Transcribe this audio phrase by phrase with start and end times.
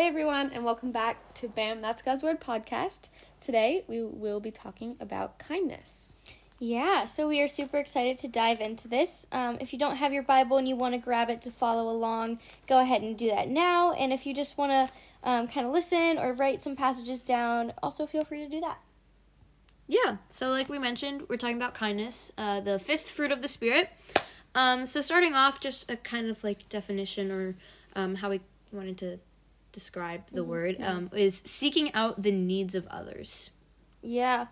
[0.00, 3.10] Hey everyone, and welcome back to BAM That's God's Word podcast.
[3.38, 6.16] Today we will be talking about kindness.
[6.58, 9.26] Yeah, so we are super excited to dive into this.
[9.30, 11.90] Um, if you don't have your Bible and you want to grab it to follow
[11.90, 13.92] along, go ahead and do that now.
[13.92, 17.74] And if you just want to um, kind of listen or write some passages down,
[17.82, 18.78] also feel free to do that.
[19.86, 23.48] Yeah, so like we mentioned, we're talking about kindness, uh, the fifth fruit of the
[23.48, 23.90] Spirit.
[24.54, 27.54] Um, so starting off, just a kind of like definition or
[27.94, 28.40] um, how we
[28.72, 29.18] wanted to
[29.72, 30.50] describe the Mm-hmm.
[30.50, 33.50] word um, is seeking out the needs of others.
[34.02, 34.46] Yeah.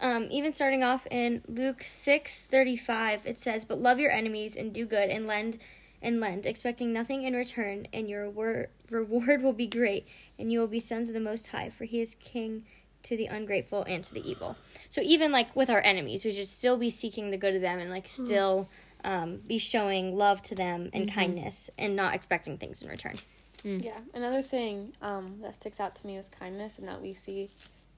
[0.00, 4.54] Um, even starting off in Luke six thirty five, it says, "But love your enemies
[4.56, 5.58] and do good and lend
[6.02, 10.06] and lend, expecting nothing in return, and your wor- reward will be great,
[10.38, 12.64] and you will be sons of the Most High, for He is King
[13.04, 14.56] to the ungrateful and to the evil."
[14.90, 17.78] So even like with our enemies, we should still be seeking the good of them
[17.78, 18.68] and like still
[19.02, 23.16] um, be showing love to them and kindness and not expecting things in return.
[23.64, 27.50] Yeah, another thing um, that sticks out to me with kindness and that we see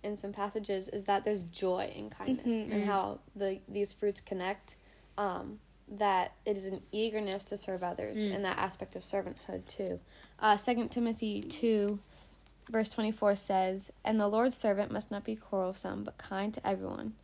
[0.03, 4.77] in some passages is that there's joy in kindness and how the these fruits connect.
[5.17, 5.59] Um,
[5.91, 9.99] that it is an eagerness to serve others and that aspect of servanthood too.
[10.39, 11.99] Uh, Second Timothy two,
[12.71, 16.67] verse twenty four says, "And the Lord's servant must not be quarrelsome, but kind to
[16.67, 17.15] everyone,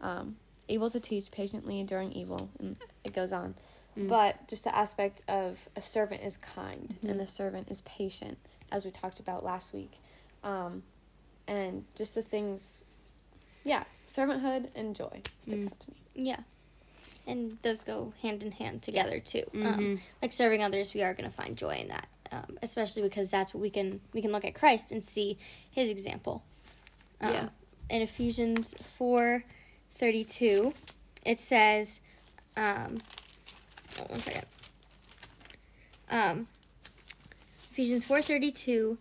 [0.00, 0.36] um,
[0.70, 3.54] able to teach patiently during evil." And it goes on.
[3.96, 8.38] But just the aspect of a servant is kind and a servant is patient,
[8.72, 9.92] as we talked about last week.
[10.42, 10.82] Um,
[11.46, 12.84] and just the things,
[13.64, 15.96] yeah, servanthood and joy sticks out to me.
[16.14, 16.40] Yeah.
[17.26, 19.44] And those go hand in hand together too.
[19.54, 23.30] Um, like serving others, we are going to find joy in that, um, especially because
[23.30, 25.38] that's what we can we can look at Christ and see
[25.70, 26.42] His example.
[27.20, 27.48] Um, Yeah.
[27.88, 29.44] In Ephesians four
[29.90, 30.74] thirty two,
[31.24, 32.00] it says,
[32.56, 32.98] um,
[34.10, 34.46] one second.
[36.10, 36.46] Um,
[37.72, 38.98] Ephesians four thirty two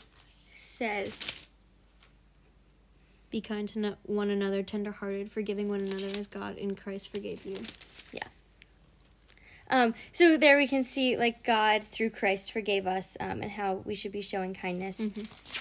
[0.58, 1.34] says,
[3.30, 7.46] Be kind to no- one another, tenderhearted, forgiving one another as God in Christ forgave
[7.46, 7.58] you.
[8.12, 8.24] Yeah.
[9.69, 13.75] Um, so there we can see like God through Christ forgave us, um, and how
[13.86, 15.09] we should be showing kindness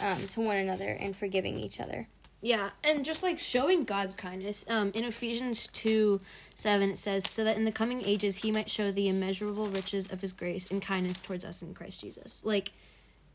[0.02, 2.08] um, to one another and forgiving each other.
[2.44, 4.64] Yeah, and just like showing God's kindness.
[4.68, 6.20] Um, in Ephesians 2
[6.56, 10.10] 7, it says, So that in the coming ages he might show the immeasurable riches
[10.10, 12.44] of his grace and kindness towards us in Christ Jesus.
[12.44, 12.72] Like,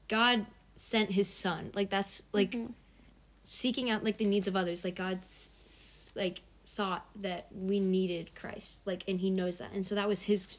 [0.09, 1.71] God sent his son.
[1.73, 2.57] Like, that's like
[3.45, 4.83] seeking out like the needs of others.
[4.83, 5.53] Like, God's
[6.13, 8.81] like sought that we needed Christ.
[8.85, 9.71] Like, and he knows that.
[9.71, 10.57] And so that was his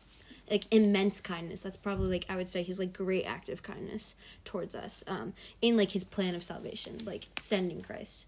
[0.50, 4.16] like immense kindness that's probably like i would say his like great act of kindness
[4.46, 8.26] towards us um in like his plan of salvation like sending christ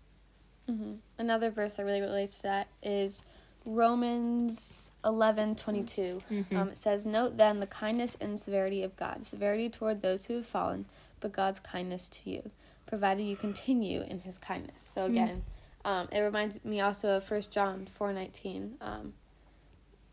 [1.19, 3.22] Another verse that really relates to that is
[3.64, 6.20] Romans eleven twenty two.
[6.56, 10.36] Um, it says, Note then the kindness and severity of God, severity toward those who
[10.36, 10.86] have fallen,
[11.20, 12.50] but God's kindness to you,
[12.86, 14.91] provided you continue in his kindness.
[14.94, 15.42] So again,
[15.84, 19.12] um, it reminds me also of First John four nineteen, um,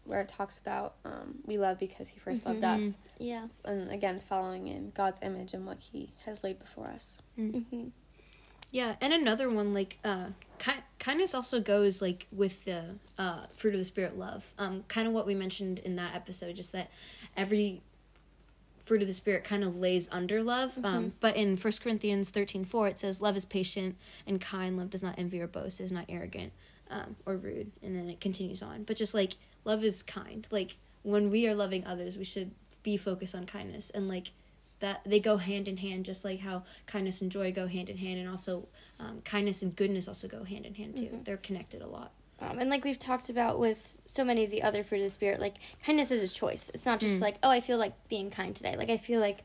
[0.03, 2.97] where it talks about um, we love because he 1st loved us.
[3.19, 3.47] Yeah.
[3.65, 7.19] And again, following in God's image and what he has laid before us.
[8.67, 8.77] Mm-hmm.
[8.77, 10.27] Yeah, and another one like uh
[10.59, 14.53] ki- kindness also goes like with the uh fruit of the spirit love.
[14.57, 16.89] Um kind of what we mentioned in that episode just that
[17.35, 17.81] every
[18.79, 20.77] fruit of the spirit kind of lays under love.
[20.83, 23.95] Um but in 1 Corinthians 13:4 it says love is patient
[24.25, 26.51] and kind, love does not envy or boast, is not arrogant
[26.89, 27.71] um or rude.
[27.81, 28.83] And then it continues on.
[28.83, 30.47] But just like love is kind.
[30.51, 32.51] Like when we are loving others, we should
[32.83, 34.27] be focused on kindness and like
[34.79, 37.97] that they go hand in hand just like how kindness and joy go hand in
[37.97, 38.67] hand and also
[38.99, 42.59] um, kindness and goodness also go hand in hand too they're connected a lot Um,
[42.59, 45.39] and like we've talked about with so many of the other fruit of the spirit,
[45.39, 46.69] like kindness is a choice.
[46.71, 48.75] It's not just like, oh, I feel like being kind today.
[48.77, 49.39] Like I feel like,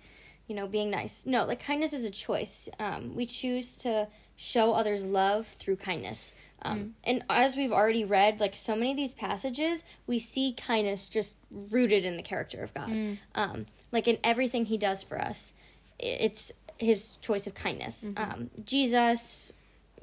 [0.47, 1.25] you know, being nice.
[1.27, 2.69] No, like kindness is a choice.
[2.79, 6.33] Um, we choose to show others love through kindness.
[6.63, 11.09] Um, And as we've already read, like so many of these passages, we see kindness
[11.09, 12.91] just rooted in the character of God.
[13.35, 15.55] Um, like in everything He does for us,
[15.99, 18.09] it's His choice of kindness.
[18.17, 19.53] Um, Jesus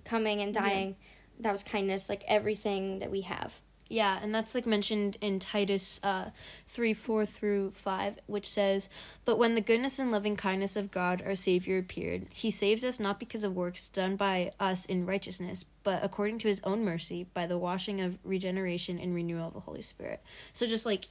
[0.05, 0.95] coming and dying,
[1.39, 2.09] that was kindness.
[2.09, 3.61] Like everything that we have.
[3.89, 6.29] Yeah and that's like mentioned in titus uh,
[6.67, 8.89] 3 4 through 5 which says
[9.25, 12.99] but when the goodness and loving kindness of god our savior appeared he saved us
[12.99, 17.25] not because of works done by us in righteousness but according to his own mercy
[17.33, 20.21] by the washing of regeneration and renewal of the holy spirit.
[20.53, 21.05] So just like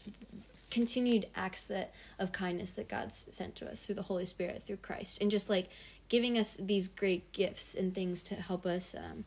[0.71, 4.77] continued acts that of kindness that God's sent to us through the Holy Spirit through
[4.77, 5.71] Christ and just like
[6.09, 9.25] giving us these great gifts and things to help us um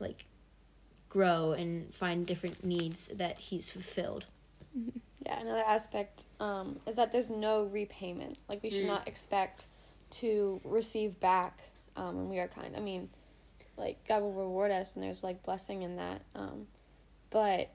[0.00, 0.24] like
[1.12, 4.24] grow and find different needs that he's fulfilled.
[5.26, 8.38] Yeah, another aspect um, is that there's no repayment.
[8.48, 9.66] Like we should not expect
[10.12, 12.74] to receive back um, when we are kind.
[12.74, 13.10] I mean,
[13.76, 16.22] like God will reward us, and there's like blessing in that.
[16.34, 16.66] Um,
[17.28, 17.70] but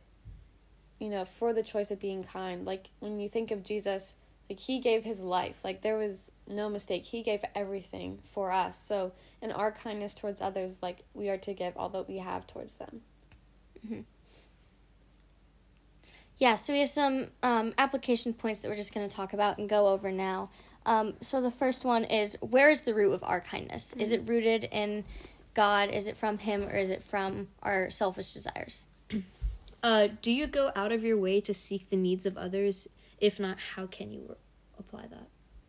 [0.97, 4.15] you know, for the choice of being kind, like when you think of Jesus,
[4.49, 7.05] like he gave his life, like there was no mistake.
[7.05, 8.79] He gave everything for us.
[8.79, 9.11] So
[9.43, 12.77] in our kindness towards others, like we are to give all that we have towards
[12.77, 13.01] them.
[13.85, 14.01] Mm-hmm.
[16.37, 19.57] Yeah, so we have some um, application points that we're just going to talk about
[19.57, 20.51] and go over now.
[20.85, 23.91] Um, so the first one is where is the root of our kindness?
[23.91, 24.01] Mm-hmm.
[24.01, 25.03] Is it rooted in
[25.55, 25.89] God?
[25.89, 28.89] Is it from Him or is it from our selfish desires?
[29.83, 32.87] Uh, do you go out of your way to seek the needs of others?
[33.19, 34.35] If not, how can you
[34.77, 35.27] apply that?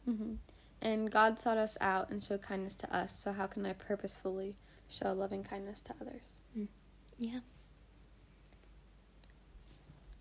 [0.09, 0.35] Mm-hmm.
[0.81, 3.13] And God sought us out and showed kindness to us.
[3.13, 4.57] So how can I purposefully
[4.89, 6.43] show loving kindness to others?
[6.57, 6.69] Mm.
[7.19, 7.41] Yeah.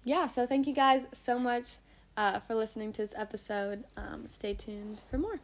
[0.08, 0.28] Yeah.
[0.28, 1.80] So thank you guys so much
[2.16, 3.84] uh, for listening to this episode.
[3.98, 5.42] Um, stay tuned for more.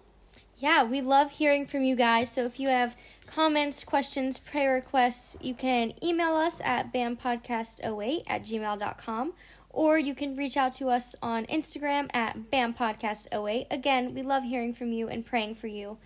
[0.55, 2.31] Yeah, we love hearing from you guys.
[2.31, 2.95] So if you have
[3.27, 9.33] comments, questions, prayer requests, you can email us at bampodcast08 at gmail.com
[9.69, 13.65] or you can reach out to us on Instagram at bampodcast08.
[13.69, 15.97] Again, we love hearing from you and praying for you.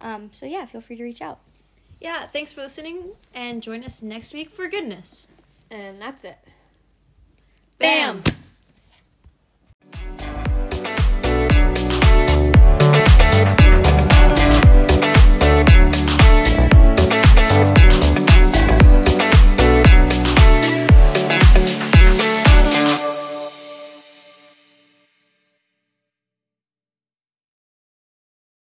[0.00, 1.40] Um, so yeah, feel free to reach out.
[2.00, 5.26] Yeah, thanks for listening and join us next week for goodness.
[5.68, 6.38] And that's it.
[7.78, 8.22] Bam!